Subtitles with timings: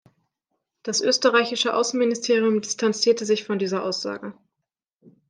[0.81, 4.33] Das österreichische Außenministerium distanzierte sich von dieser Aussage.